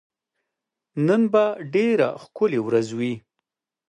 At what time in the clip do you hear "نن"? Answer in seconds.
1.07-1.21